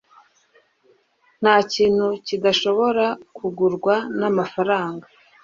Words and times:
ntakintu 1.41 2.05
kidashobora 2.25 3.05
kugurwa 3.37 3.93
namafaranga 4.19 5.05